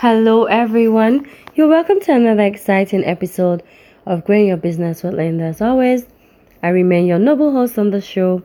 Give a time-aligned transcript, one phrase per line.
[0.00, 1.26] Hello, everyone.
[1.56, 3.64] You're welcome to another exciting episode
[4.06, 5.46] of Growing Your Business with Linda.
[5.46, 6.06] As always,
[6.62, 8.44] I remain your noble host on the show,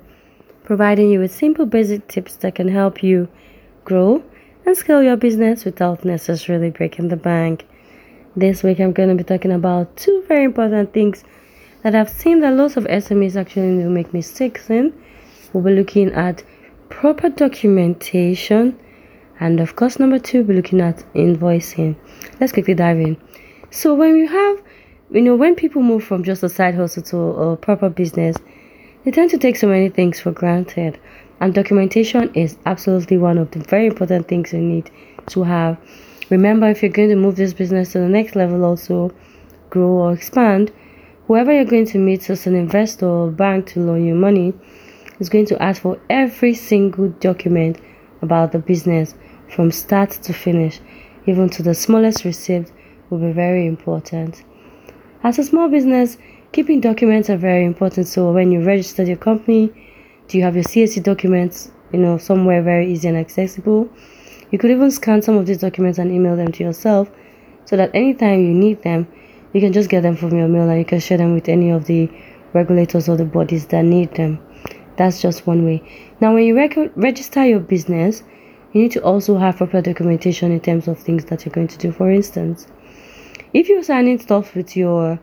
[0.64, 3.28] providing you with simple, basic tips that can help you
[3.86, 4.24] grow
[4.66, 7.68] and scale your business without necessarily breaking the bank.
[8.36, 11.24] This week, I'm going to be talking about two very important things
[11.84, 14.92] that I've seen that lots of SMEs actually make mistakes in.
[15.54, 16.44] We'll be looking at
[16.90, 18.80] proper documentation
[19.44, 21.98] and of course, number two, we're looking at invoicing.
[22.40, 23.18] Let's quickly dive in.
[23.72, 24.64] So when you have,
[25.12, 28.38] you know, when people move from just a side hustle to a proper business,
[29.04, 30.98] they tend to take so many things for granted.
[31.42, 34.90] And documentation is absolutely one of the very important things you need
[35.26, 35.78] to have.
[36.30, 39.12] Remember, if you're going to move this business to the next level, also
[39.70, 40.72] grow or expand,
[41.28, 44.54] whoever you're going to meet as an investor or bank to loan you money
[45.20, 47.78] is going to ask for every single document
[48.22, 49.16] about the business
[49.54, 50.80] from start to finish,
[51.26, 52.72] even to the smallest receipt,
[53.10, 54.44] will be very important.
[55.24, 56.18] As a small business,
[56.52, 58.08] keeping documents are very important.
[58.08, 59.72] So when you register your company,
[60.28, 63.90] do you have your CAC documents, you know, somewhere very easy and accessible?
[64.52, 67.10] You could even scan some of these documents and email them to yourself
[67.66, 69.08] so that anytime you need them,
[69.54, 71.70] you can just get them from your mail and you can share them with any
[71.70, 72.10] of the
[72.54, 74.40] regulators or the bodies that need them.
[74.98, 75.84] That's just one way.
[76.20, 78.24] Now, when you rec- register your business,
[78.74, 81.78] you need to also have proper documentation in terms of things that you're going to
[81.78, 81.92] do.
[81.92, 82.68] For instance,
[83.54, 85.20] if you're signing stuff with your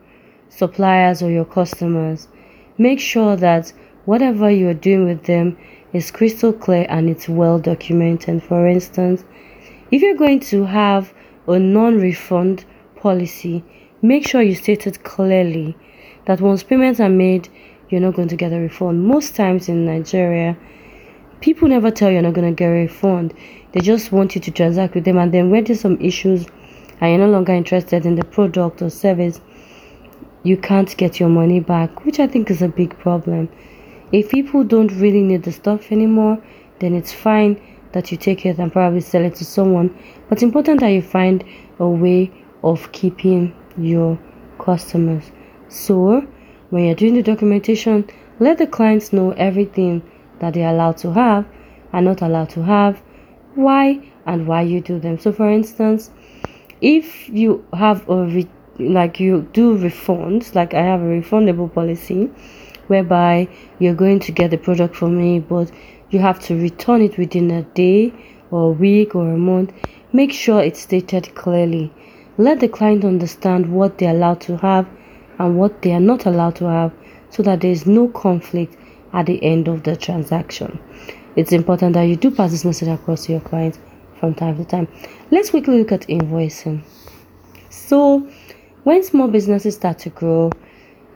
[0.48, 2.28] suppliers or your customers,
[2.78, 3.72] make sure that
[4.04, 5.58] whatever you're doing with them
[5.92, 8.42] is crystal clear and it's well documented.
[8.42, 9.24] For instance,
[9.90, 11.12] if you're going to have
[11.48, 12.64] a non refund
[12.96, 13.64] policy,
[14.00, 15.76] make sure you state it clearly
[16.26, 17.48] that once payments are made,
[17.88, 19.04] you're not going to get a refund.
[19.04, 20.56] Most times in Nigeria,
[21.40, 23.34] people never tell you you're not going to get a refund.
[23.72, 26.46] They just want you to transact with them, and then when there's some issues
[27.00, 29.40] and you're no longer interested in the product or service,
[30.42, 33.48] you can't get your money back, which I think is a big problem.
[34.12, 36.42] If people don't really need the stuff anymore,
[36.80, 37.60] then it's fine
[37.92, 39.88] that you take it and probably sell it to someone.
[40.28, 41.44] But it's important that you find
[41.78, 42.30] a way
[42.62, 44.18] of keeping your
[44.58, 45.30] customers.
[45.68, 46.26] So,
[46.70, 48.08] when you're doing the documentation,
[48.38, 50.02] let the clients know everything
[50.40, 51.46] that they're allowed to have
[51.92, 53.00] and not allowed to have,
[53.54, 55.18] why and why you do them.
[55.18, 56.10] So, for instance,
[56.80, 62.30] if you have a re- like you do refunds, like I have a refundable policy
[62.86, 65.70] whereby you're going to get the product from me, but
[66.10, 68.12] you have to return it within a day
[68.50, 69.72] or a week or a month.
[70.12, 71.92] Make sure it's stated clearly.
[72.36, 74.88] Let the client understand what they're allowed to have
[75.38, 76.92] and what they are not allowed to have
[77.28, 78.76] so that there is no conflict
[79.12, 80.78] at the end of the transaction.
[81.36, 83.78] It's important that you do pass this message across to your clients
[84.18, 84.88] from time to time.
[85.30, 86.82] Let's quickly look at invoicing.
[87.70, 88.28] So,
[88.84, 90.50] when small businesses start to grow,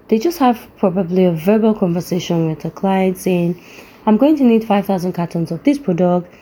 [0.09, 3.62] they just have probably a verbal conversation with the client saying,
[4.06, 6.32] I'm going to need 5,000 cartons of this product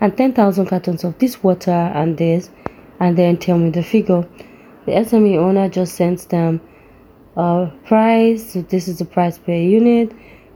[0.00, 2.50] and 10,000 cartons of this water and this,
[2.98, 4.28] and then tell me the figure.
[4.86, 6.60] The SME owner just sends them
[7.36, 10.12] a price, so this is the price per unit,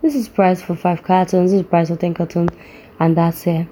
[0.06, 2.50] this is price for 5 cartons, this is price for 10 cartons,
[3.00, 3.66] and that's it.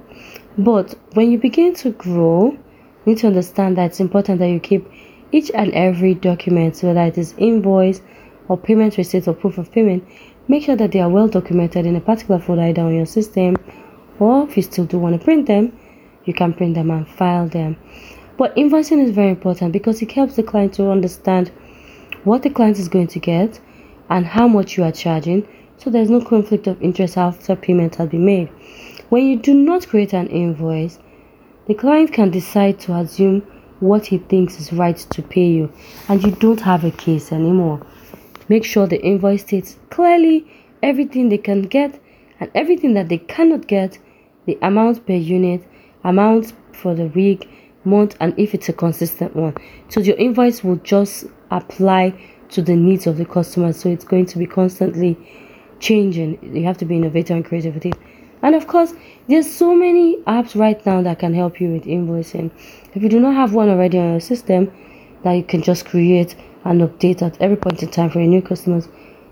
[0.59, 2.59] But when you begin to grow, you
[3.07, 4.85] need to understand that it's important that you keep
[5.31, 8.01] each and every document, whether it is invoice
[8.49, 10.05] or payment receipt or proof of payment,
[10.49, 13.57] make sure that they are well documented in a particular folder either on your system
[14.19, 15.73] or if you still do want to print them,
[16.25, 17.77] you can print them and file them.
[18.37, 21.53] But invoicing is very important because it helps the client to understand
[22.25, 23.61] what the client is going to get
[24.11, 25.47] and how much you are charging
[25.79, 28.49] so there's no conflict of interest after payment has been made.
[29.09, 30.99] When you do not create an invoice,
[31.67, 33.41] the client can decide to assume
[33.81, 35.73] what he thinks is right to pay you,
[36.09, 37.85] and you don't have a case anymore.
[38.49, 40.47] Make sure the invoice states clearly
[40.83, 42.01] everything they can get
[42.41, 43.99] and everything that they cannot get,
[44.47, 45.67] the amount per unit,
[46.03, 47.49] amount for the week,
[47.85, 49.55] month, and if it's a consistent one.
[49.89, 52.15] So your invoice will just apply
[52.51, 55.17] to the needs of the customer, so it's going to be constantly
[55.81, 56.55] changing.
[56.55, 57.81] You have to be innovative and creative.
[58.43, 58.93] And of course,
[59.29, 62.51] there's so many apps right now that can help you with invoicing.
[62.95, 64.73] If you do not have one already on your system
[65.23, 66.35] that you can just create
[66.65, 68.89] and update at every point in time for your new customers,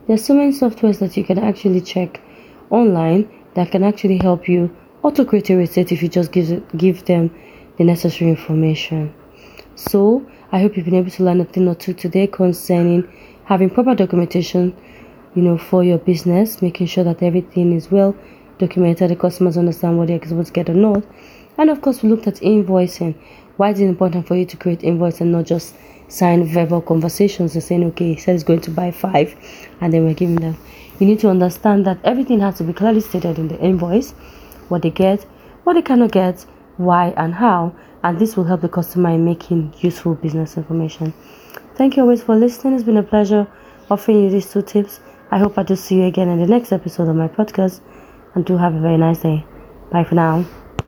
[0.06, 2.20] there's so many softwares that you can actually check
[2.70, 7.04] online that can actually help you auto create a receipt if you just give give
[7.04, 7.30] them
[7.76, 9.12] the necessary information.
[9.74, 13.10] So I hope you've been able to learn a thing or two today concerning
[13.44, 14.76] having proper documentation
[15.34, 18.14] you know, for your business, making sure that everything is well
[18.58, 21.04] documented, the customers understand what they're supposed to get or not.
[21.58, 23.14] And of course, we looked at invoicing.
[23.56, 25.74] Why is it important for you to create invoice and not just
[26.08, 29.34] sign verbal conversations and saying, okay, he said he's going to buy five,
[29.80, 30.56] and then we're giving them.
[30.98, 34.12] You need to understand that everything has to be clearly stated in the invoice
[34.68, 35.22] what they get,
[35.64, 36.44] what they cannot get,
[36.76, 41.12] why, and how, and this will help the customer in making useful business information.
[41.74, 42.74] Thank you always for listening.
[42.74, 43.46] It's been a pleasure
[43.90, 45.00] offering you these two tips.
[45.32, 47.80] I hope I do see you again in the next episode of my podcast,
[48.34, 49.46] and do have a very nice day.
[49.90, 50.44] Bye for now.